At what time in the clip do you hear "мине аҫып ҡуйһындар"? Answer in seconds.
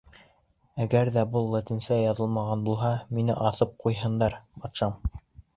3.19-4.39